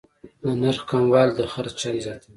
د 0.43 0.45
نرخ 0.61 0.81
کموالی 0.89 1.33
د 1.37 1.41
خرڅ 1.51 1.73
چانس 1.81 2.01
زیاتوي. 2.05 2.29